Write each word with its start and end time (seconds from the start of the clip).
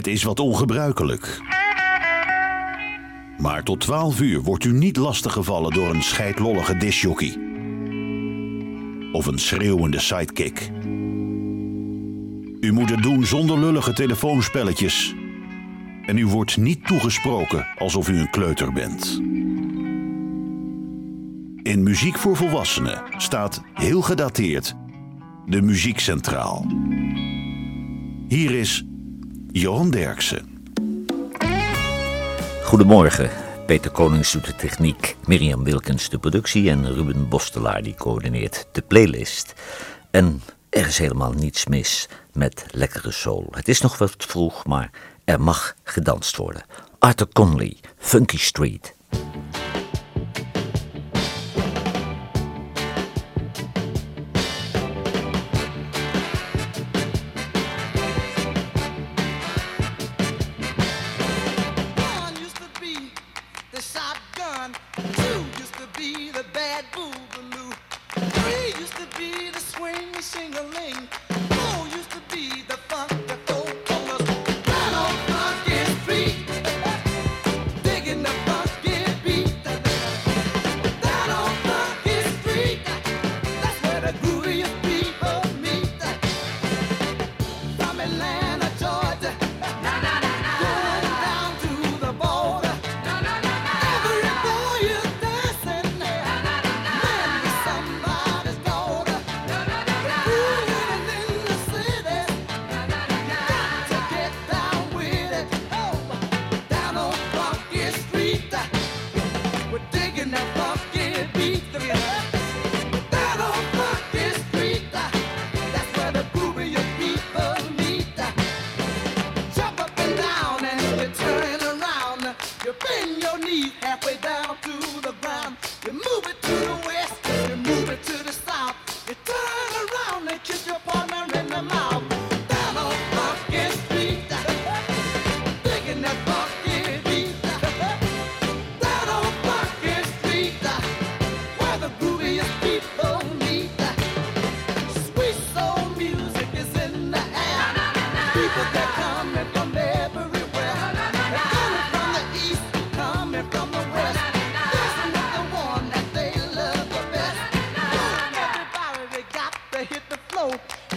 Het 0.00 0.08
is 0.08 0.22
wat 0.22 0.40
ongebruikelijk. 0.40 1.40
Maar 3.38 3.62
tot 3.62 3.80
12 3.80 4.20
uur 4.20 4.42
wordt 4.42 4.64
u 4.64 4.72
niet 4.72 4.96
lastiggevallen 4.96 5.72
door 5.72 5.94
een 5.94 6.02
scheidlollige 6.02 6.76
disjockey. 6.76 7.36
Of 9.12 9.26
een 9.26 9.38
schreeuwende 9.38 9.98
sidekick. 9.98 10.70
U 12.60 12.72
moet 12.72 12.90
het 12.90 13.02
doen 13.02 13.24
zonder 13.24 13.58
lullige 13.58 13.92
telefoonspelletjes. 13.92 15.14
En 16.06 16.18
u 16.18 16.26
wordt 16.26 16.56
niet 16.56 16.86
toegesproken 16.86 17.66
alsof 17.78 18.08
u 18.08 18.18
een 18.18 18.30
kleuter 18.30 18.72
bent. 18.72 19.20
In 21.62 21.82
Muziek 21.82 22.18
voor 22.18 22.36
Volwassenen 22.36 23.02
staat 23.16 23.62
heel 23.74 24.02
gedateerd 24.02 24.74
de 25.46 25.62
muziek 25.62 25.98
centraal. 25.98 26.66
Hier 28.28 28.50
is 28.50 28.84
Johan 29.52 29.90
Derksen. 29.90 30.64
Goedemorgen. 32.64 33.30
Peter 33.66 33.90
Konings 33.90 34.32
doet 34.32 34.46
de 34.46 34.56
techniek, 34.56 35.16
Mirjam 35.26 35.64
Wilkens 35.64 36.08
de 36.08 36.18
productie 36.18 36.70
en 36.70 36.94
Ruben 36.94 37.28
Bostelaar 37.28 37.82
die 37.82 37.94
coördineert 37.94 38.66
de 38.72 38.82
playlist. 38.82 39.54
En 40.10 40.42
er 40.68 40.86
is 40.86 40.98
helemaal 40.98 41.32
niets 41.32 41.66
mis 41.66 42.08
met 42.32 42.64
lekkere 42.70 43.10
soul. 43.10 43.46
Het 43.50 43.68
is 43.68 43.80
nog 43.80 43.98
wat 43.98 44.14
vroeg, 44.18 44.66
maar 44.66 44.90
er 45.24 45.40
mag 45.40 45.74
gedanst 45.84 46.36
worden. 46.36 46.64
Arthur 46.98 47.28
Conley, 47.32 47.76
Funky 47.98 48.38
Street. 48.38 48.94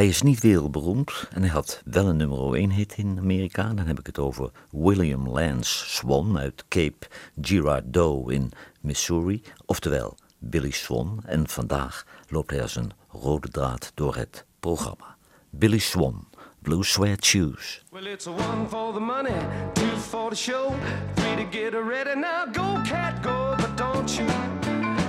Hij 0.00 0.08
is 0.08 0.22
niet 0.22 0.40
wereldberoemd 0.40 1.28
en 1.32 1.40
hij 1.40 1.50
had 1.50 1.82
wel 1.84 2.06
een 2.06 2.16
nummer 2.16 2.54
1 2.54 2.70
hit 2.70 2.94
in 2.96 3.18
Amerika. 3.18 3.72
Dan 3.74 3.86
heb 3.86 3.98
ik 3.98 4.06
het 4.06 4.18
over 4.18 4.50
William 4.70 5.28
Lance 5.28 5.88
Swan 5.88 6.38
uit 6.38 6.64
Cape 6.68 7.06
Girardeau 7.40 8.32
in 8.34 8.52
Missouri, 8.80 9.42
oftewel 9.66 10.16
Billy 10.38 10.70
Swan. 10.70 11.22
En 11.26 11.48
vandaag 11.48 12.06
loopt 12.28 12.50
hij 12.50 12.62
als 12.62 12.76
een 12.76 12.92
rode 13.08 13.48
draad 13.48 13.92
door 13.94 14.16
het 14.16 14.44
programma. 14.60 15.16
Billy 15.50 15.78
Swan. 15.78 16.28
Blue 16.62 16.84
Sweat 16.84 17.24
Shoes. 17.24 17.84
Well, 17.90 18.06
it's 18.06 18.26
one 18.26 18.68
for 18.68 18.92
the 18.92 19.00
money, 19.00 19.38
two 19.72 19.96
for 19.96 20.30
the 20.30 20.36
show, 20.36 20.72
three 21.14 21.36
to 21.36 21.46
get. 21.50 21.72
Now 22.16 22.54
go, 22.54 22.82
cat, 22.90 23.22
go, 23.22 23.54
but 23.56 23.76
don't 23.76 24.16
you 24.16 24.26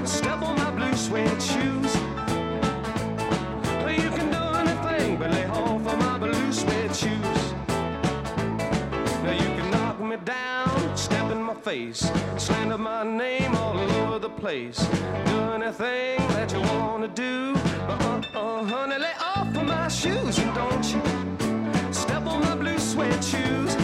step 0.06 0.41
on 0.41 0.56
my 0.56 0.72
blue 0.72 0.96
shoes. 1.40 2.10
But 5.21 5.29
lay 5.33 5.45
off 5.45 5.85
of 5.85 5.99
my 5.99 6.17
blue 6.17 6.51
suede 6.51 6.95
shoes. 6.95 7.41
Now 9.23 9.33
you 9.33 9.49
can 9.55 9.69
knock 9.69 9.99
me 9.99 10.17
down, 10.25 10.97
step 10.97 11.31
in 11.31 11.43
my 11.43 11.53
face, 11.53 12.11
slander 12.37 12.79
my 12.79 13.03
name 13.03 13.53
all 13.55 13.77
over 13.77 14.17
the 14.17 14.31
place. 14.31 14.79
Do 15.27 15.37
anything 15.57 16.17
that 16.35 16.51
you 16.51 16.61
wanna 16.61 17.07
do, 17.09 17.53
but 17.87 18.01
uh, 18.01 18.39
uh, 18.39 18.63
honey, 18.63 18.97
lay 18.97 19.15
off 19.19 19.55
of 19.55 19.67
my 19.67 19.87
shoes 19.89 20.39
and 20.39 20.55
don't 20.55 20.85
you 20.91 21.93
step 21.93 22.25
on 22.25 22.41
my 22.41 22.55
blue 22.55 22.79
suede 22.79 23.23
shoes. 23.23 23.75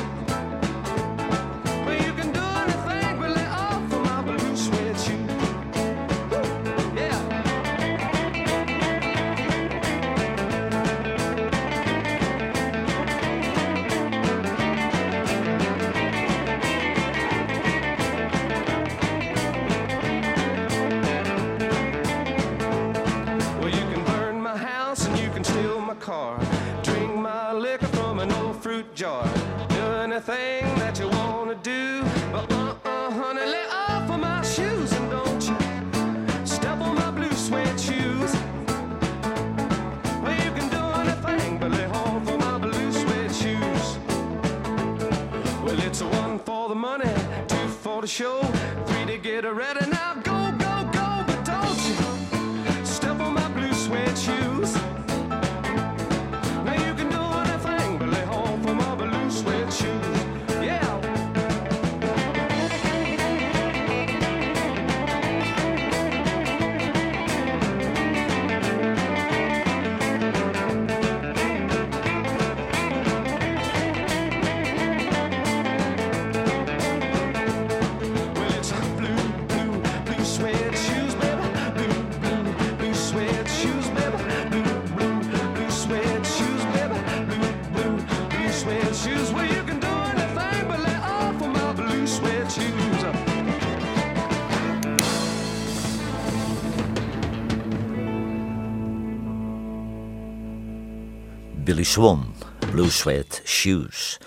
Billy 101.67 101.83
Swan, 101.83 102.33
Blue 102.71 102.89
Sweat 102.89 103.41
Shoes. 103.45 104.19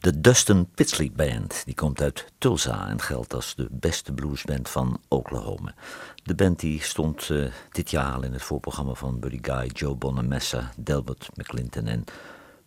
De 0.00 0.20
Dustin 0.20 0.68
Pitsley 0.74 1.12
Band, 1.12 1.62
die 1.64 1.74
komt 1.74 2.00
uit 2.00 2.24
Tulsa 2.38 2.88
en 2.88 3.00
geldt 3.00 3.34
als 3.34 3.54
de 3.54 3.68
beste 3.70 4.12
bluesband 4.12 4.68
van 4.68 5.00
Oklahoma. 5.08 5.74
De 6.22 6.34
band 6.34 6.60
die 6.60 6.82
stond 6.82 7.28
uh, 7.28 7.50
dit 7.70 7.90
jaar 7.90 8.12
al 8.12 8.22
in 8.22 8.32
het 8.32 8.42
voorprogramma 8.42 8.94
van 8.94 9.20
Buddy 9.20 9.38
Guy, 9.42 9.66
Joe 9.66 9.94
Bonamessa, 9.94 10.72
Delbert 10.76 11.28
McClinton 11.34 11.86
en 11.86 12.04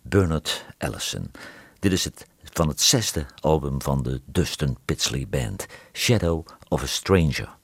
Bernard 0.02 0.64
Allison. 0.78 1.30
Dit 1.78 1.92
is 1.92 2.04
het 2.04 2.26
van 2.42 2.68
het 2.68 2.80
zesde 2.80 3.26
album 3.40 3.82
van 3.82 4.02
de 4.02 4.20
Dustin 4.24 4.76
Pitsley 4.84 5.26
Band, 5.28 5.66
Shadow 5.92 6.46
of 6.68 6.82
a 6.82 6.86
Stranger. 6.86 7.60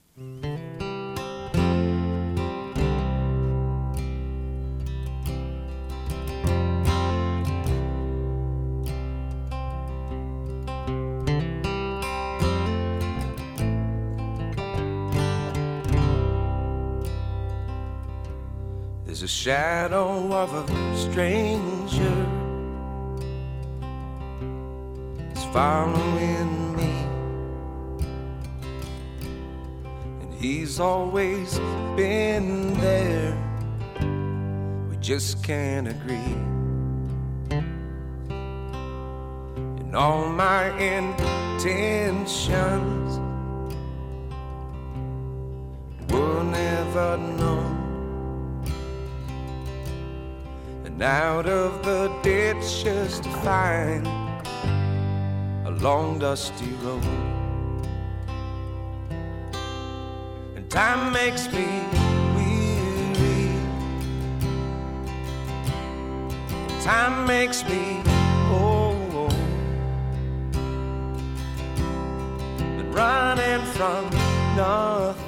Shadow 19.49 20.31
of 20.31 20.53
a 20.53 20.65
stranger 20.95 22.19
is 25.33 25.45
following 25.55 26.77
me. 26.77 26.93
And 30.21 30.35
he's 30.35 30.79
always 30.79 31.59
been 31.97 32.75
there. 32.75 33.35
We 34.91 34.99
just 34.99 35.43
can't 35.43 35.89
agree. 35.89 36.37
And 39.81 39.97
all 39.97 40.29
my 40.29 40.79
intentions 40.79 42.49
were 46.13 46.45
never 46.45 47.17
known 47.17 47.78
and 51.01 51.05
out 51.05 51.47
of 51.47 51.85
the 51.85 52.09
ditch 52.25 52.83
just 52.83 53.23
to 53.23 53.31
find 53.45 54.05
a 55.65 55.71
long 55.81 56.19
dusty 56.19 56.73
road. 56.83 57.05
And 60.57 60.69
time 60.69 61.13
makes 61.13 61.47
me 61.53 61.67
weary. 62.35 63.47
And 66.69 66.83
time 66.83 67.29
makes 67.29 67.63
me 67.69 68.03
oh, 68.51 68.97
oh. 69.13 69.19
old. 69.19 69.35
But 72.77 72.87
running 72.93 73.65
from 73.67 74.11
nothing 74.57 75.28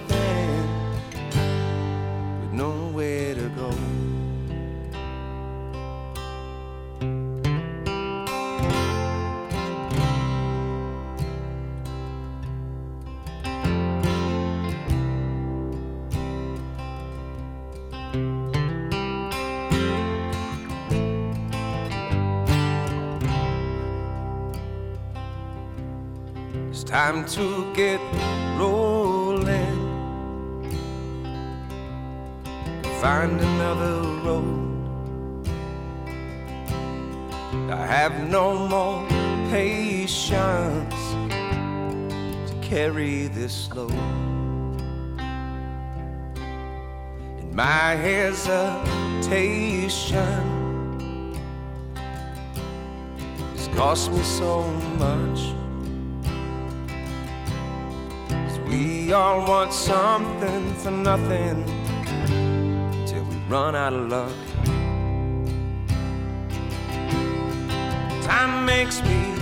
time 27.11 27.25
to 27.25 27.73
get 27.75 28.01
rolling. 28.57 29.79
Find 33.01 33.41
another 33.41 33.97
road. 34.25 35.49
I 37.69 37.85
have 37.85 38.15
no 38.29 38.69
more 38.69 39.05
patience 39.51 41.03
to 42.49 42.55
carry 42.63 43.27
this 43.27 43.73
load. 43.75 43.91
And 47.41 47.53
my 47.53 47.97
hesitation, 48.07 49.33
it's 53.55 53.67
cost 53.75 54.13
me 54.13 54.23
so 54.23 54.63
much. 54.97 55.41
We 58.71 59.13
all 59.13 59.45
want 59.49 59.73
something 59.73 60.75
for 60.75 60.93
nothing 60.93 61.65
till 63.05 63.25
we 63.25 63.37
run 63.49 63.75
out 63.75 63.93
of 63.93 64.09
luck. 64.09 64.33
Time 68.23 68.65
makes 68.65 69.03
me 69.03 69.35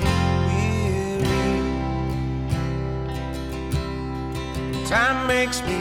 weary. 0.47 1.27
Time 4.87 5.27
makes 5.27 5.61
me 5.61 5.79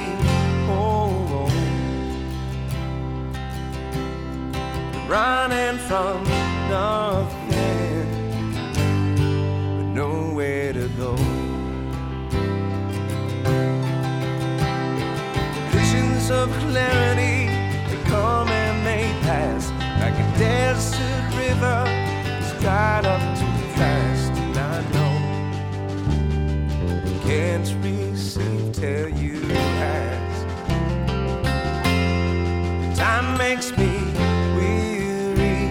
old. 0.69 1.49
Running 5.07 5.77
from 5.87 6.21
nothing, 6.69 7.46
visions 16.27 16.29
of 16.29 16.49
clarity 16.59 17.47
they 17.89 18.03
come 18.09 18.47
and 18.49 18.85
they 18.85 19.05
pass 19.21 19.71
like 20.01 20.13
a 20.13 20.37
desert 20.37 21.35
river 21.37 21.83
it's 22.39 22.51
dried 22.61 23.05
up 23.05 23.21
too 23.37 23.45
fast 23.75 24.31
and 24.33 24.57
i 24.57 24.81
know 24.93 25.15
can't 27.23 27.75
receive 27.83 28.71
till 28.73 29.09
you 29.09 29.51
ask 29.53 30.47
time 32.97 33.37
makes 33.37 33.77
me 33.77 33.91
weary. 34.55 35.69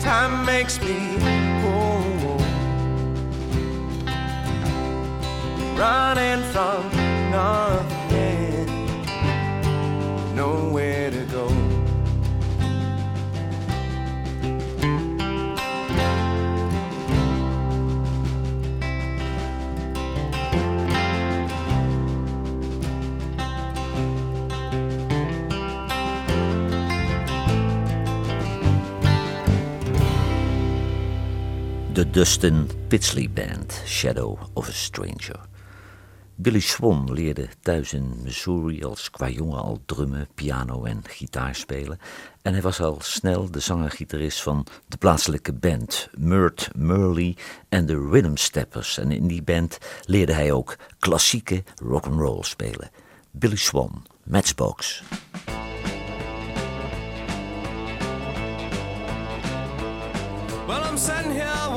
Time 0.00 0.44
makes 0.44 0.80
me 0.80 0.98
old 1.64 2.42
running 5.78 6.42
from 6.52 6.99
De 32.00 32.06
Dustin 32.06 32.66
Pittsley 32.88 33.26
Band, 33.26 33.74
Shadow 33.84 34.38
of 34.56 34.68
a 34.68 34.72
Stranger. 34.72 35.49
Billy 36.42 36.60
Swan 36.60 37.12
leerde 37.12 37.48
thuis 37.62 37.92
in 37.92 38.20
Missouri 38.22 38.84
als 38.84 39.10
qua 39.10 39.28
jongen 39.28 39.60
al 39.60 39.78
drummen, 39.86 40.28
piano 40.34 40.84
en 40.84 41.02
gitaar 41.06 41.54
spelen. 41.54 41.98
En 42.42 42.52
hij 42.52 42.62
was 42.62 42.80
al 42.80 42.96
snel 43.00 43.50
de 43.50 43.60
zanger-gitarist 43.60 44.42
van 44.42 44.66
de 44.86 44.96
plaatselijke 44.96 45.52
band 45.52 46.08
Murt 46.12 46.70
Murley 46.74 47.36
en 47.68 47.86
de 47.86 48.08
Rhythm 48.10 48.36
Steppers. 48.36 48.98
En 48.98 49.10
in 49.10 49.26
die 49.26 49.42
band 49.42 49.78
leerde 50.04 50.32
hij 50.32 50.52
ook 50.52 50.76
klassieke 50.98 51.62
rock'n'roll 51.82 52.42
spelen. 52.42 52.90
Billy 53.30 53.56
Swan, 53.56 54.06
Matchbox. 54.22 55.02
Well, 60.66 60.82
I'm 60.90 60.98
sitting 60.98 61.32
here 61.32 61.69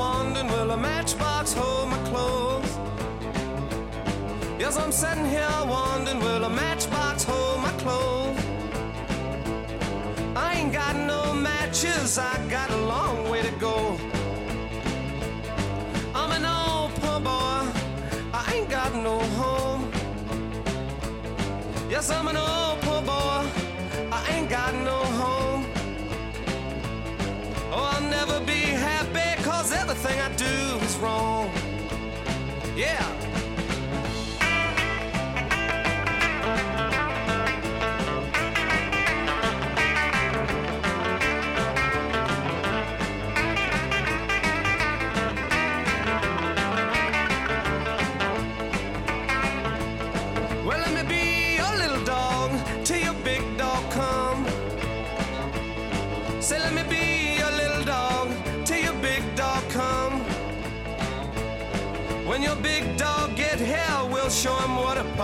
I'm 4.83 4.91
sitting 4.91 5.25
here 5.25 5.49
wondering, 5.65 6.19
will 6.19 6.43
a 6.43 6.49
matchbox 6.49 7.23
hold 7.23 7.61
my 7.61 7.71
clothes? 7.83 8.37
I 10.35 10.55
ain't 10.57 10.73
got 10.73 10.97
no 10.97 11.33
matches, 11.33 12.17
I 12.17 12.35
got 12.49 12.69
a 12.69 12.75
long 12.75 13.29
way 13.29 13.41
to 13.43 13.51
go. 13.51 13.97
I'm 16.13 16.31
an 16.31 16.45
old 16.45 16.91
poor 16.95 17.19
boy, 17.21 17.71
I 18.33 18.53
ain't 18.53 18.69
got 18.69 18.93
no 18.93 19.19
home. 19.39 19.89
Yes, 21.89 22.09
I'm 22.09 22.27
an 22.27 22.35
old 22.35 22.82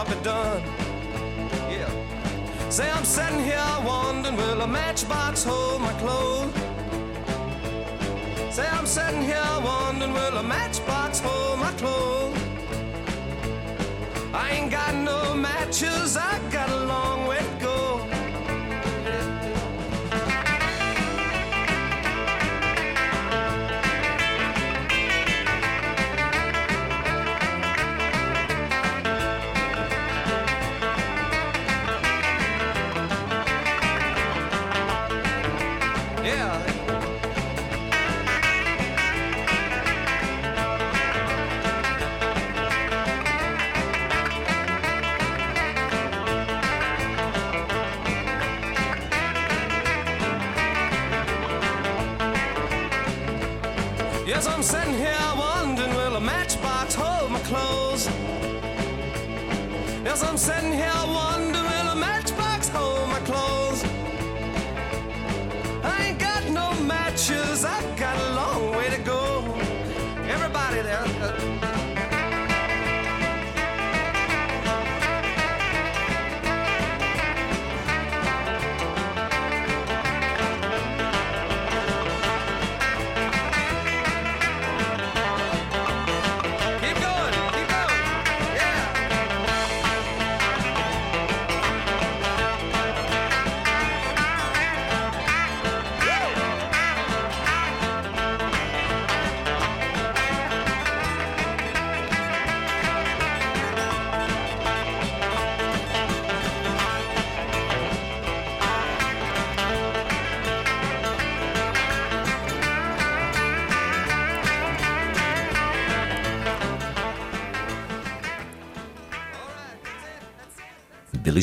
done. 0.07 0.63
Yeah. 1.69 1.89
Say 2.69 2.89
I'm 2.89 3.03
sitting 3.03 3.43
here 3.43 3.77
wondering, 3.85 4.37
will 4.37 4.61
a 4.61 4.67
matchbox 4.67 5.43
hold 5.43 5.81
my 5.81 5.93
clothes? 5.93 6.53
Say 8.55 8.67
I'm 8.67 8.85
sitting 8.85 9.23
here 9.23 9.59
wondering, 9.63 10.13
will 10.13 10.37
a 10.37 10.43
matchbox 10.43 11.19
hold 11.19 11.59
my 11.59 11.71
clothes? 11.73 12.37
I 14.33 14.51
ain't 14.51 14.71
got 14.71 14.95
no 14.95 15.33
matches, 15.33 16.15
I 16.15 16.39
got 16.49 16.69
a 16.69 16.85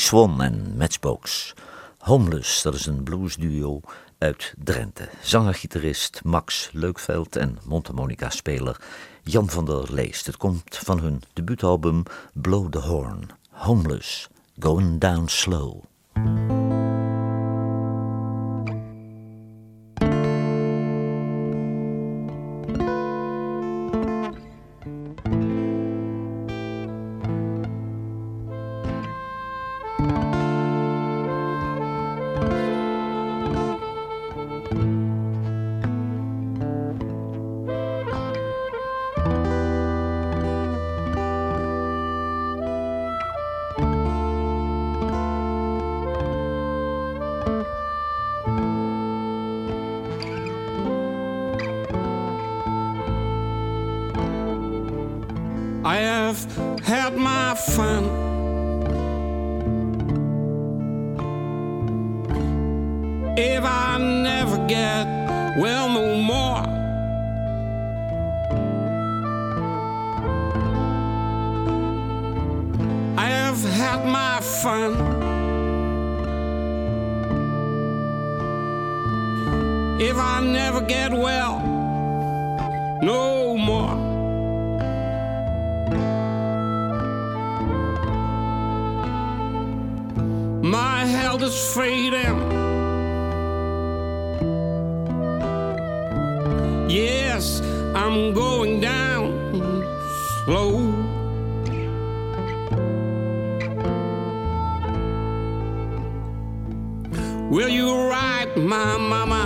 Swan 0.06 0.42
en 0.42 0.76
Matchbox. 0.76 1.54
Homeless, 1.98 2.62
dat 2.62 2.74
is 2.74 2.86
een 2.86 3.02
bluesduo 3.02 3.80
uit 4.18 4.54
Drenthe. 4.58 5.08
Zanger-gitarist 5.22 6.20
Max 6.24 6.70
Leukveld 6.72 7.36
en 7.36 7.58
mondharmonica-speler 7.64 8.80
Jan 9.22 9.50
van 9.50 9.64
der 9.64 9.94
Leest. 9.94 10.26
Het 10.26 10.36
komt 10.36 10.76
van 10.76 10.98
hun 10.98 11.22
debuutalbum 11.32 12.02
Blow 12.32 12.68
the 12.68 12.78
Horn. 12.78 13.30
Homeless, 13.50 14.28
Going 14.58 15.00
Down 15.00 15.26
Slow. 15.26 15.82
I'm 98.16 98.32
going 98.32 98.80
down 98.80 99.52
slow. 100.44 100.72
Will 107.50 107.68
you 107.68 108.08
ride 108.08 108.56
my 108.56 108.96
mama? 108.96 109.44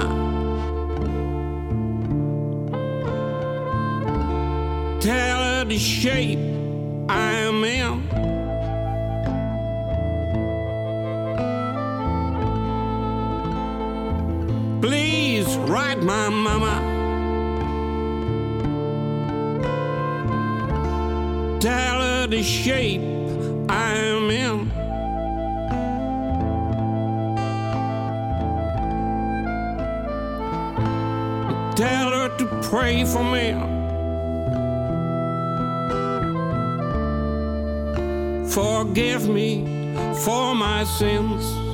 Tell 5.01 5.43
her 5.43 5.65
the 5.65 5.77
shape 5.77 6.39
I 7.09 7.33
am 7.49 7.65
in. 7.65 7.91
Please 14.81 15.57
write 15.57 16.01
my 16.05 16.29
mama. 16.29 16.90
The 22.31 22.43
shape 22.45 23.01
I 23.69 23.93
am 23.95 24.31
in. 24.31 24.71
Tell 31.75 32.11
her 32.13 32.29
to 32.39 32.47
pray 32.69 33.05
for 33.05 33.25
me. 33.25 33.51
Forgive 38.49 39.29
me 39.29 39.65
for 40.25 40.55
my 40.55 40.85
sins. 40.85 41.70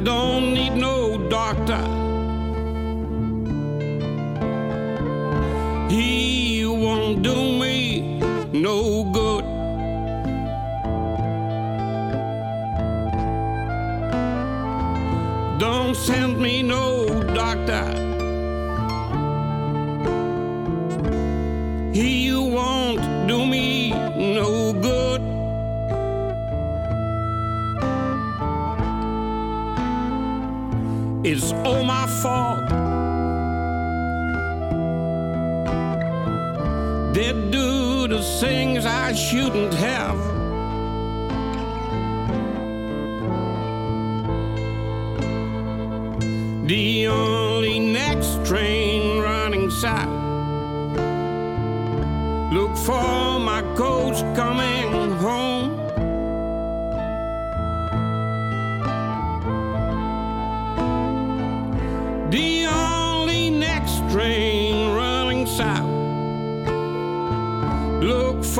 I 0.00 0.02
don't 0.02 0.54
need 0.54 0.76
no 0.76 1.18
doctor. 1.28 2.09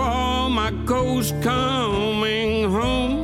For 0.00 0.48
my 0.48 0.72
coach 0.86 1.28
coming 1.42 2.70
home. 2.70 3.16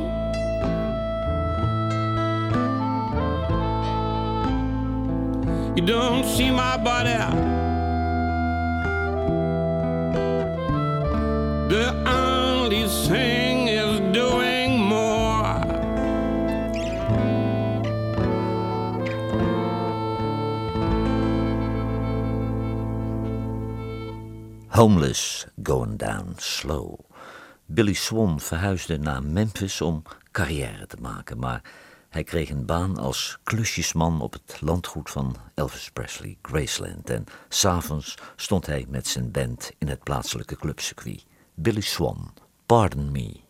You 5.75 5.83
don't 5.93 6.23
see 6.23 6.51
my 6.51 6.77
body. 6.77 7.17
The 11.71 12.16
Homeless 24.77 25.45
Going 25.63 25.97
Down 25.97 26.33
Slow. 26.35 26.99
Billy 27.65 27.93
Swan 27.93 28.39
verhuisde 28.39 28.97
naar 28.97 29.23
Memphis 29.23 29.81
om 29.81 30.03
carrière 30.31 30.87
te 30.87 30.97
maken, 31.01 31.39
maar 31.39 31.61
hij 32.09 32.23
kreeg 32.23 32.49
een 32.49 32.65
baan 32.65 32.97
als 32.97 33.37
klusjesman 33.43 34.21
op 34.21 34.33
het 34.33 34.61
landgoed 34.61 35.09
van 35.09 35.35
Elvis 35.55 35.89
Presley, 35.91 36.37
Graceland. 36.41 37.09
En 37.09 37.23
s'avonds 37.49 38.15
stond 38.35 38.65
hij 38.65 38.85
met 38.89 39.07
zijn 39.07 39.31
band 39.31 39.71
in 39.77 39.87
het 39.87 40.03
plaatselijke 40.03 40.55
clubcircuit. 40.55 41.25
Billy 41.53 41.81
Swan, 41.81 42.33
Pardon 42.65 43.11
Me. 43.11 43.46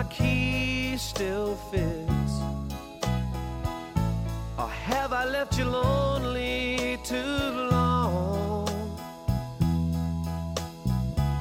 My 0.00 0.06
key 0.08 0.96
still 0.96 1.56
fits? 1.70 2.34
Or 4.56 4.68
have 4.68 5.12
I 5.12 5.26
left 5.26 5.58
you 5.58 5.66
lonely 5.66 6.98
too 7.04 7.68
long? 7.70 8.66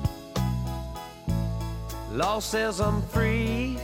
Law 2.12 2.40
says 2.40 2.82
I'm 2.82 3.04
free. 3.04 3.78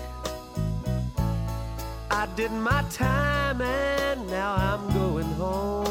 I 2.09 2.25
did 2.35 2.51
my 2.51 2.83
time 2.89 3.61
and 3.61 4.27
now 4.27 4.55
I'm 4.55 4.83
going 4.93 5.31
home. 5.43 5.90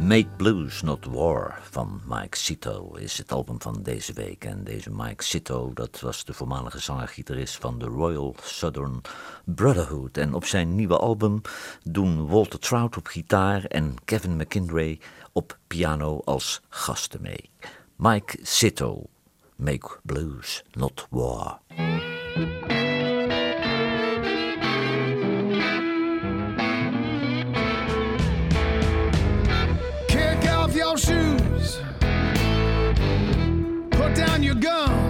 Make 0.00 0.28
Blues 0.36 0.82
Not 0.82 1.06
War 1.06 1.58
van 1.70 2.00
Mike 2.06 2.36
Sito 2.36 2.94
is 2.94 3.18
het 3.18 3.32
album 3.32 3.60
van 3.60 3.82
deze 3.82 4.12
week. 4.12 4.44
En 4.44 4.64
deze 4.64 4.90
Mike 4.92 5.24
Sito, 5.24 5.72
dat 5.74 6.00
was 6.00 6.24
de 6.24 6.32
voormalige 6.32 6.78
zanger-gitarist 6.78 7.56
van 7.56 7.78
de 7.78 7.84
Royal 7.84 8.34
Southern 8.42 9.00
Brotherhood. 9.44 10.16
En 10.16 10.34
op 10.34 10.44
zijn 10.44 10.74
nieuwe 10.74 10.98
album 10.98 11.40
doen 11.82 12.26
Walter 12.26 12.58
Trout 12.58 12.96
op 12.96 13.06
gitaar 13.06 13.64
en 13.64 13.94
Kevin 14.04 14.36
McKindray 14.36 15.00
op 15.32 15.58
piano 15.66 16.20
als 16.24 16.60
gasten 16.68 17.22
mee. 17.22 17.50
Mike 17.96 18.38
Sito, 18.42 19.02
Make 19.56 19.98
Blues 20.02 20.64
Not 20.72 21.06
War. 21.10 21.60
down 34.14 34.42
your 34.42 34.54
gum. 34.54 35.09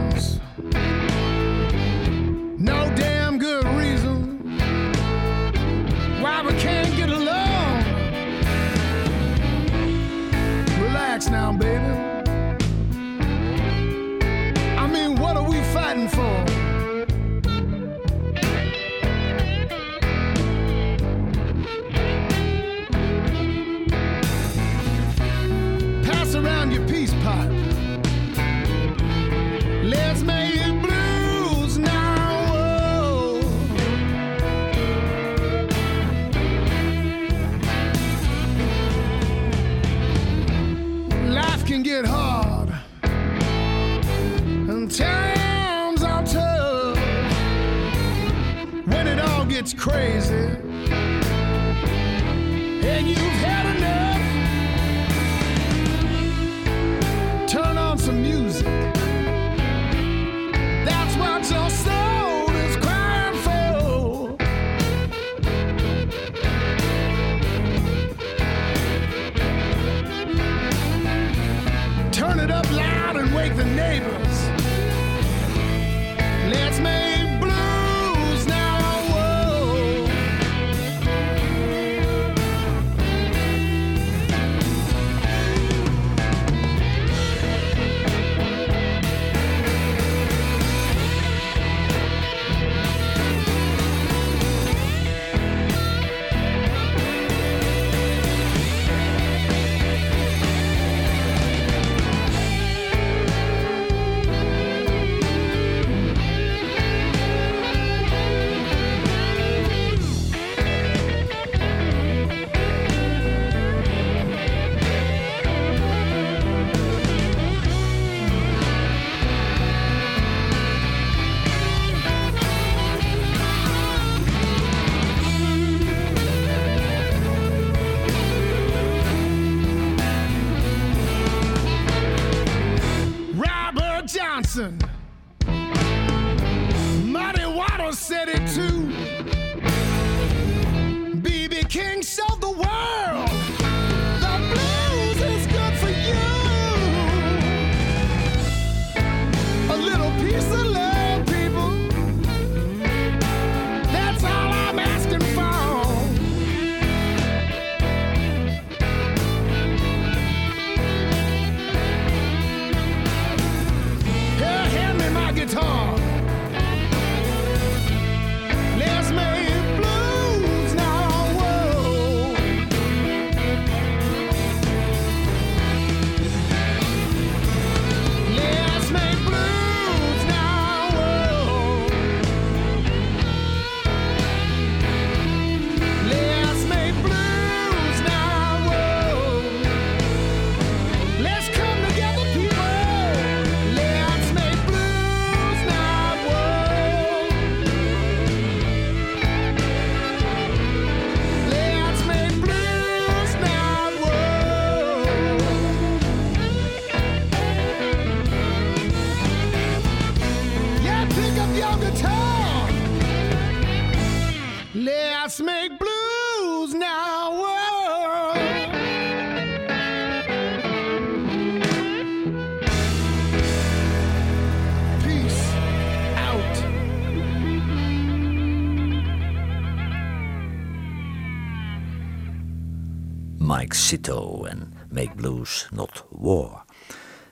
Exito 233.71 234.45
en 234.45 234.73
Make 234.89 235.15
Blues 235.15 235.69
Not 235.73 236.05
War. 236.09 236.65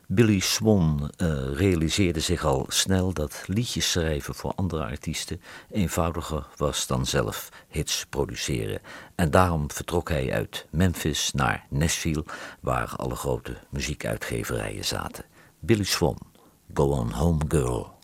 Billy 0.07 0.39
Swan 0.39 1.11
eh, 1.17 1.29
realiseerde 1.53 2.21
zich 2.21 2.45
al 2.45 2.65
snel 2.69 3.13
dat 3.13 3.43
liedjes 3.47 3.91
schrijven 3.91 4.35
voor 4.35 4.53
andere 4.55 4.85
artiesten 4.85 5.41
eenvoudiger 5.71 6.47
was 6.57 6.87
dan 6.87 7.07
zelf 7.07 7.49
hits 7.69 8.07
produceren. 8.07 8.81
En 9.15 9.31
daarom 9.31 9.71
vertrok 9.71 10.09
hij 10.09 10.33
uit 10.33 10.67
Memphis 10.71 11.33
naar 11.33 11.67
Nashville, 11.71 12.25
waar 12.61 12.93
alle 12.97 13.17
grote 13.17 13.57
muziekuitgeverijen 13.71 14.85
zaten. 14.85 15.25
Billy 15.59 15.85
Swan, 15.85 16.19
Go 16.75 16.85
On 16.85 17.11
Home 17.11 17.45
Girl. 17.49 17.97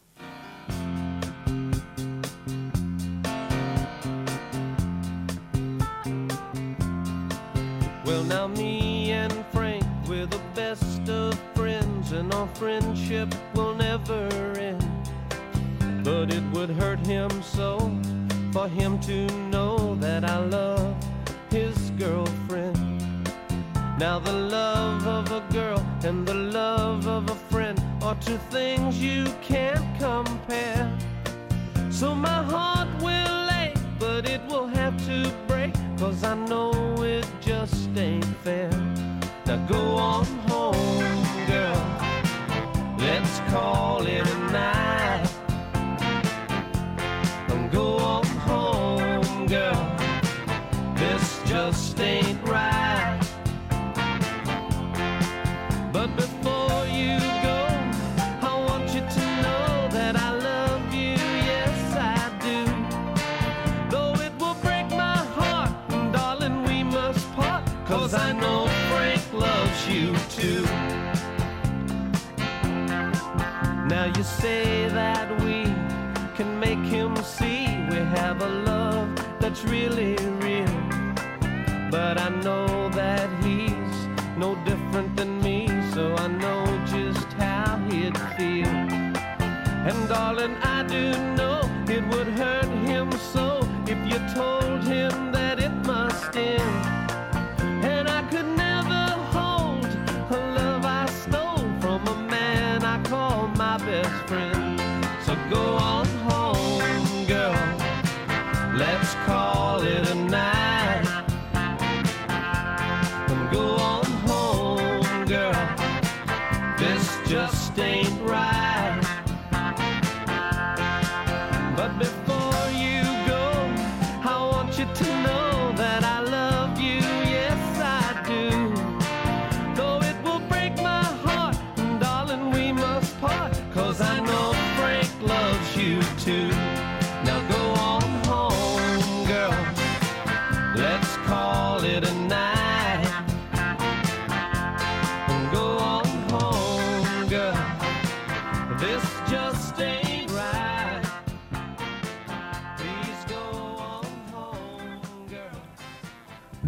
Friendship 12.64 13.28
will 13.54 13.74
never 13.74 14.26
end. 14.58 14.82
But 16.02 16.32
it 16.32 16.42
would 16.54 16.70
hurt 16.70 16.98
him 17.06 17.30
so 17.42 17.78
for 18.54 18.68
him 18.68 18.98
to 19.00 19.26
know 19.52 19.96
that 19.96 20.24
I 20.24 20.38
love 20.38 20.96
his 21.50 21.76
girlfriend. 21.98 22.78
Now, 23.98 24.18
the 24.18 24.32
love 24.32 25.06
of 25.06 25.30
a 25.30 25.42
girl 25.52 25.78
and 26.04 26.26
the 26.26 26.32
love 26.32 27.06
of 27.06 27.28
a 27.28 27.34
friend 27.52 27.78
are 28.02 28.16
two 28.28 28.38
things 28.48 28.98
you 28.98 29.26
can't 29.42 29.86
compare. 30.00 30.88
So 31.90 32.14
my 32.14 32.42
heart 32.54 32.88
will 33.02 33.42
ache, 33.62 33.76
but 33.98 34.26
it 34.26 34.40
will 34.46 34.68
have 34.68 34.96
to 35.08 35.30
break, 35.46 35.74
cause 35.98 36.24
I 36.24 36.34
know 36.34 36.72
it 37.02 37.26
just 37.42 37.94
ain't 37.94 38.24
fair. 38.42 38.70
Now 39.44 39.58
go 39.66 39.82
on 39.96 40.24
home. 40.48 41.23
Let's 42.98 43.40
call 43.50 44.06
it 44.06 44.26
a 44.26 44.38
night. 44.50 45.30
And 47.48 47.70
go 47.70 47.96
on 47.98 48.24
home, 48.24 49.46
girl. 49.46 49.96
This 50.96 51.40
just 51.44 51.98
ain't 52.00 52.42
right. 52.48 52.73
You 74.16 74.22
say 74.22 74.88
that 74.88 75.28
we 75.42 75.64
can 76.36 76.60
make 76.60 76.78
him 76.78 77.16
see 77.16 77.66
we 77.90 77.96
have 78.18 78.40
a 78.42 78.48
love 78.48 79.08
that's 79.40 79.64
really 79.64 80.16
real. 80.40 80.78
But 81.90 82.20
I 82.20 82.28
know 82.28 82.88
that 82.90 83.28
he's 83.44 83.96
no 84.36 84.54
different 84.64 85.16
than 85.16 85.40
me, 85.40 85.68
so 85.92 86.14
I 86.16 86.28
know 86.28 86.64
just 86.86 87.26
how 87.34 87.78
he'd 87.90 88.16
feel. 88.36 88.74
And 89.88 90.08
darling, 90.08 90.56
I 90.62 90.82
do 90.84 91.12
know 91.34 91.60
it 91.88 92.06
would 92.08 92.28
hurt 92.28 92.70
him 92.86 93.10
so 93.32 93.60
if 93.86 93.98
you 94.10 94.18
told 94.34 94.84
him 94.84 95.32
that 95.32 95.58
it 95.58 95.74
must 95.86 96.36
end. 96.36 96.93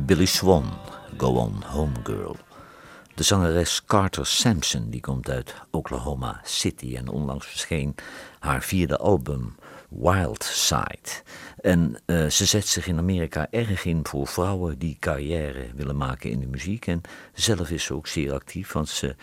Billy 0.07 0.27
Swan, 0.27 0.65
Go 1.17 1.35
On 1.35 1.63
Home 1.65 1.95
Girl. 2.05 2.37
De 3.15 3.23
zangeres 3.23 3.85
Carter 3.85 4.27
Sampson 4.27 4.91
die 4.91 5.01
komt 5.01 5.31
uit 5.31 5.55
Oklahoma 5.71 6.41
City 6.45 6.97
en 6.97 7.09
onlangs 7.09 7.47
verscheen 7.47 7.95
haar 8.39 8.63
vierde 8.63 8.97
album 8.97 9.55
Wild 9.89 10.45
Side. 10.45 11.23
En 11.61 12.03
eh, 12.05 12.27
ze 12.27 12.45
zet 12.45 12.67
zich 12.67 12.87
in 12.87 12.99
Amerika 12.99 13.47
erg 13.51 13.85
in 13.85 14.01
voor 14.03 14.27
vrouwen 14.27 14.79
die 14.79 14.97
carrière 15.01 15.67
willen 15.75 15.97
maken 15.97 16.31
in 16.31 16.41
de 16.41 16.47
muziek. 16.47 16.87
En 16.87 17.01
zelf 17.35 17.71
is 17.71 17.85
ze 17.85 17.95
ook 17.95 18.07
zeer 18.07 18.33
actief, 18.33 18.73
want 18.73 18.89
ze 18.89 19.17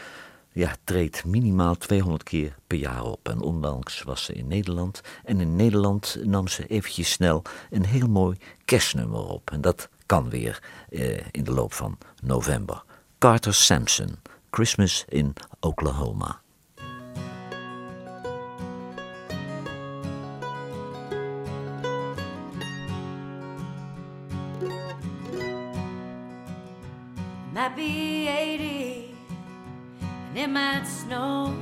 ja, 0.52 0.76
treedt 0.84 1.26
minimaal 1.26 1.76
200 1.76 2.24
keer 2.24 2.56
per 2.68 2.78
jaar 2.78 3.04
op. 3.04 3.30
En 3.30 3.42
onlangs 3.42 4.02
was 4.02 4.24
ze 4.24 4.34
in 4.34 4.48
Nederland. 4.48 5.02
En 5.24 5.40
in 5.40 5.56
Nederland 5.56 6.18
nam 6.24 6.48
ze 6.48 6.68
eventjes 6.68 7.12
snel 7.12 7.42
een 7.70 7.86
heel 7.86 8.08
mooi 8.08 8.38
kerstnummer 8.66 9.28
op. 9.28 9.52
En 9.52 9.62
dat 9.62 9.90
kan 10.14 10.30
weer 10.30 10.62
eh, 10.90 11.18
in 11.32 11.44
de 11.44 11.52
loop 11.52 11.74
van 11.74 11.98
november. 12.24 12.84
Carter 13.18 13.54
Sampson, 13.54 14.20
Christmas 14.50 15.06
in 15.08 15.34
Oklahoma. 15.60 16.42
Might 27.54 27.76
be 27.76 28.28
80 28.28 29.16
and 30.30 30.38
it 30.38 30.50
might 30.50 30.88
snow. 30.88 31.54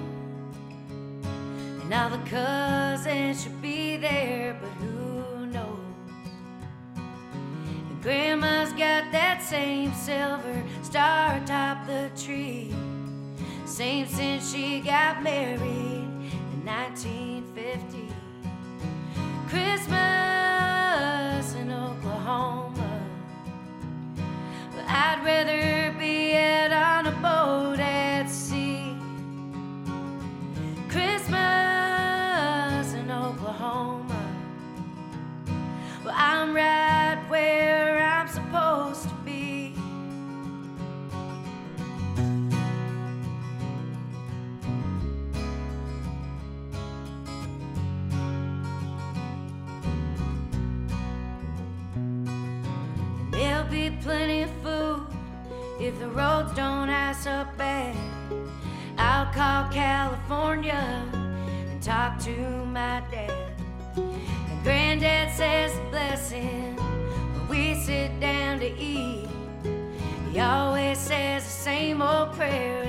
And 1.84 1.94
all 1.94 2.10
the 2.10 2.30
cousins 2.30 3.44
should 3.44 3.62
be 3.62 3.98
there, 3.98 4.58
but 4.60 4.70
who 4.70 5.11
Grandma's 8.02 8.74
got 8.74 9.12
that 9.12 9.44
same 9.44 9.94
silver 9.94 10.64
star 10.82 11.36
atop 11.36 11.86
the 11.86 12.10
tree. 12.20 12.74
Same 13.64 14.08
since 14.08 14.52
she 14.52 14.80
got 14.80 15.22
married 15.22 15.62
in 15.62 16.66
1950. 16.66 18.08
Christmas 19.48 19.94
in 21.54 21.72
Oklahoma. 21.72 23.04
But 24.76 24.86
I'd 24.88 25.22
rather 25.24 25.94
be 26.00 26.36
out 26.36 26.72
on 26.72 27.06
a 27.06 27.12
boat 27.22 27.80
at 27.80 28.28
sea. 28.28 28.96
Christmas 30.90 31.36
in 32.96 33.12
Oklahoma. 33.12 34.26
Well, 36.04 36.16
I'm 36.18 36.56
right 36.56 36.81
roads 56.42 56.56
don't 56.56 56.90
ice 56.90 57.28
up 57.28 57.56
bad. 57.58 57.96
I'll 58.98 59.32
call 59.34 59.72
California 59.72 61.06
and 61.14 61.82
talk 61.82 62.20
to 62.20 62.32
my 62.66 63.04
dad. 63.12 63.54
And 63.96 64.64
Granddad 64.64 65.34
says 65.36 65.76
a 65.78 65.90
blessing 65.90 66.76
when 66.76 67.48
we 67.48 67.76
sit 67.76 68.20
down 68.20 68.60
to 68.60 68.72
eat. 68.78 69.28
He 70.32 70.40
always 70.40 70.98
says 70.98 71.44
the 71.44 71.50
same 71.50 72.02
old 72.02 72.34
prayer 72.34 72.84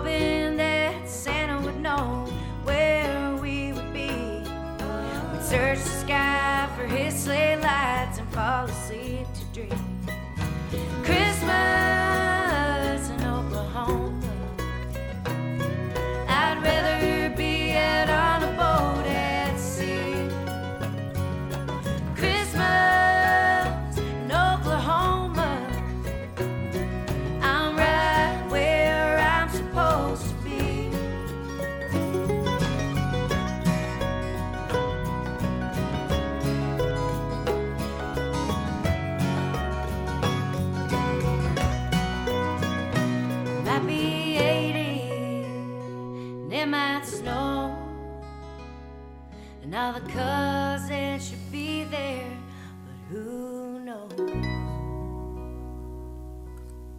Hoping 0.00 0.56
that 0.56 1.06
Santa 1.06 1.60
would 1.60 1.78
know 1.78 2.24
where 2.64 3.36
we 3.36 3.74
would 3.74 3.92
be. 3.92 4.08
We'd 4.08 5.42
search 5.42 5.76
the 5.76 5.90
sky 6.06 6.70
for 6.74 6.86
his 6.86 7.14
sleigh 7.14 7.56
lights 7.56 8.18
and 8.18 8.26
fall 8.32 8.64
asleep 8.64 9.26
to 9.34 9.44
dream. 9.52 9.89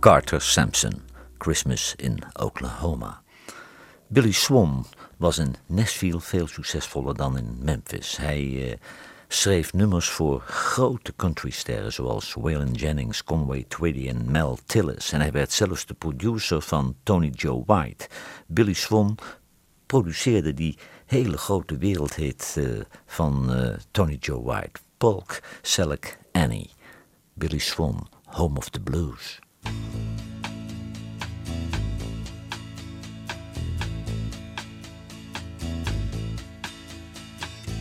Carter 0.01 0.39
Sampson, 0.39 1.03
Christmas 1.37 1.93
in 1.99 2.19
Oklahoma. 2.39 3.21
Billy 4.11 4.31
Swan 4.31 4.85
was 5.17 5.37
in 5.37 5.55
Nashville 5.67 6.19
veel 6.19 6.47
succesvoller 6.47 7.13
dan 7.13 7.37
in 7.37 7.57
Memphis. 7.59 8.17
Hij 8.17 8.71
eh, 8.71 8.77
schreef 9.27 9.73
nummers 9.73 10.09
voor 10.09 10.39
grote 10.39 11.13
countrysterren 11.15 11.93
zoals 11.93 12.33
Waylon 12.33 12.71
Jennings, 12.71 13.23
Conway 13.23 13.65
Twitty 13.67 14.07
en 14.07 14.31
Mel 14.31 14.57
Tillis. 14.65 15.11
En 15.11 15.21
hij 15.21 15.31
werd 15.31 15.51
zelfs 15.51 15.85
de 15.85 15.93
producer 15.93 16.61
van 16.61 16.95
Tony 17.03 17.29
Joe 17.29 17.63
White. 17.65 18.07
Billy 18.47 18.73
Swan 18.73 19.17
produceerde 19.85 20.53
die 20.53 20.77
hele 21.05 21.37
grote 21.37 21.77
wereldhit 21.77 22.55
eh, 22.57 22.65
van 23.05 23.53
eh, 23.53 23.77
Tony 23.91 24.17
Joe 24.19 24.43
White. 24.43 24.79
Polk, 24.97 25.39
Selleck, 25.61 26.17
Annie. 26.31 26.69
Billy 27.33 27.59
Swan, 27.59 28.07
Home 28.25 28.57
of 28.57 28.69
the 28.69 28.79
Blues. 28.79 29.39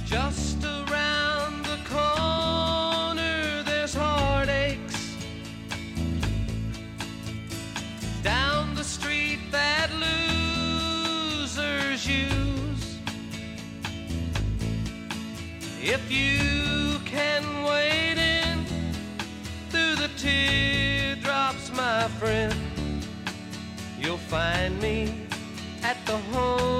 Just 0.04 0.64
around 0.64 1.64
the 1.64 1.78
corner, 1.88 3.62
there's 3.62 3.94
heartaches. 3.94 5.14
Down 8.22 8.74
the 8.74 8.82
street 8.82 9.38
that 9.52 9.90
losers 10.02 12.04
use. 12.06 12.98
If 15.80 16.10
you 16.10 16.59
friend, 22.20 22.54
you'll 23.98 24.18
find 24.18 24.78
me 24.82 25.10
at 25.82 25.96
the 26.04 26.18
home 26.18 26.79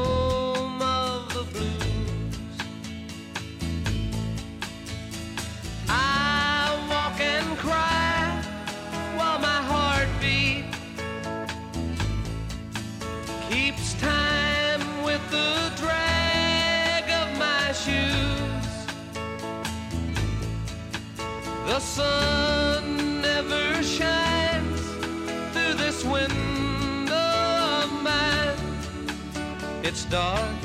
dark 30.11 30.57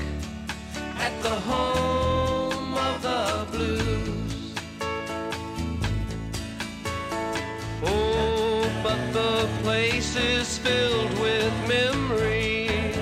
at 0.98 1.14
the 1.22 1.30
home 1.30 2.74
of 2.74 3.02
the 3.04 3.46
blues. 3.52 4.56
Oh, 7.84 8.68
but 8.82 9.00
the 9.14 9.48
place 9.62 10.16
is 10.16 10.58
filled 10.58 11.12
with 11.20 11.54
memories. 11.68 12.98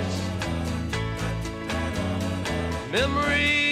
Memories 2.91 3.62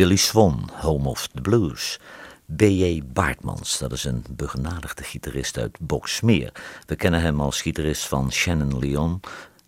Billy 0.00 0.16
Swan, 0.16 0.70
Home 0.80 1.08
of 1.08 1.28
the 1.34 1.40
Blues. 1.40 1.98
B.J. 2.56 3.02
Baartmans, 3.04 3.78
dat 3.78 3.92
is 3.92 4.04
een 4.04 4.24
begenadigde 4.30 5.02
gitarist 5.02 5.58
uit 5.58 5.76
Boksmeer. 5.80 6.52
We 6.86 6.96
kennen 6.96 7.20
hem 7.20 7.40
als 7.40 7.62
gitarist 7.62 8.06
van 8.06 8.32
Shannon 8.32 8.78
Leon, 8.78 9.20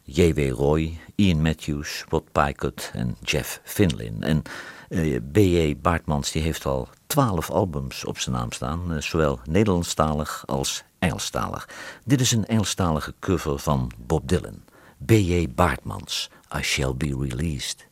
J.W. 0.02 0.50
Roy, 0.50 0.98
Ian 1.14 1.42
Matthews, 1.42 2.04
Rod 2.08 2.32
Pykott 2.32 2.90
en 2.94 3.16
Jeff 3.24 3.60
Finlin. 3.64 4.22
En 4.22 4.42
uh, 4.88 5.18
B.J. 5.32 5.76
Baartmans 5.80 6.32
die 6.32 6.42
heeft 6.42 6.66
al 6.66 6.88
twaalf 7.06 7.50
albums 7.50 8.04
op 8.04 8.18
zijn 8.18 8.34
naam 8.34 8.52
staan, 8.52 8.92
uh, 8.92 9.00
zowel 9.00 9.40
Nederlandstalig 9.44 10.42
als 10.46 10.82
Engelstalig. 10.98 11.68
Dit 12.04 12.20
is 12.20 12.32
een 12.32 12.46
Engelstalige 12.46 13.14
cover 13.20 13.58
van 13.58 13.90
Bob 14.06 14.28
Dylan. 14.28 14.62
B.J. 15.06 15.48
Baartmans, 15.54 16.30
I 16.58 16.62
Shall 16.62 16.94
Be 16.94 17.16
Released. 17.20 17.86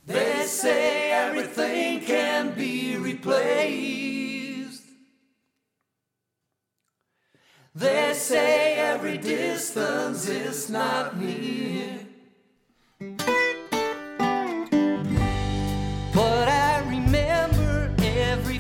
Replaced. 3.21 4.83
They 7.75 8.13
say 8.15 8.75
every 8.77 9.19
distance 9.19 10.29
is 10.29 10.71
not 10.71 11.19
near. 11.19 12.01
But 16.15 16.49
I 16.49 16.83
remember 16.89 17.95
every 17.99 18.59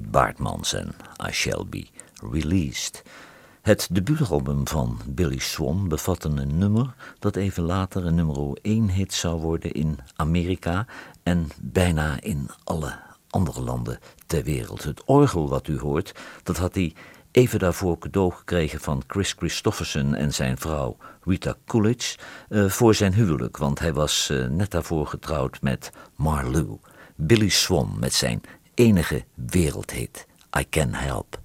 Baartmans 0.00 0.74
en 0.74 0.94
I 1.28 1.32
Shall 1.32 1.66
Be 1.70 1.86
Released. 2.32 3.02
Het 3.62 3.88
debuutalbum 3.92 4.68
van 4.68 5.00
Billy 5.06 5.38
Swan 5.38 5.88
bevatte 5.88 6.28
een 6.28 6.58
nummer 6.58 6.94
dat 7.18 7.36
even 7.36 7.62
later 7.62 8.06
een 8.06 8.14
nummer 8.14 8.58
1 8.62 8.90
hit 8.90 9.14
zou 9.14 9.40
worden 9.40 9.72
in 9.72 9.98
Amerika 10.16 10.86
en 11.22 11.48
bijna 11.60 12.20
in 12.20 12.50
alle 12.64 12.98
andere 13.30 13.60
landen 13.60 13.98
ter 14.26 14.44
wereld. 14.44 14.82
Het 14.82 15.04
orgel 15.04 15.48
wat 15.48 15.68
u 15.68 15.78
hoort, 15.78 16.14
dat 16.42 16.56
had 16.56 16.74
hij 16.74 16.94
even 17.30 17.58
daarvoor 17.58 17.98
cadeau 17.98 18.32
gekregen 18.32 18.80
van 18.80 19.02
Chris 19.06 19.32
Christofferson 19.32 20.14
en 20.14 20.34
zijn 20.34 20.58
vrouw 20.58 20.96
Rita 21.24 21.54
Coolidge 21.66 22.18
eh, 22.48 22.66
voor 22.66 22.94
zijn 22.94 23.14
huwelijk, 23.14 23.56
want 23.56 23.78
hij 23.78 23.92
was 23.92 24.30
eh, 24.30 24.46
net 24.46 24.70
daarvoor 24.70 25.06
getrouwd 25.06 25.62
met 25.62 25.92
Marlou. 26.16 26.78
Billy 27.16 27.48
Swan 27.48 27.96
met 27.98 28.12
zijn 28.12 28.40
enige 28.74 29.24
wereldhit 29.34 30.26
I 30.60 30.66
Can 30.70 30.94
Help. 30.94 31.40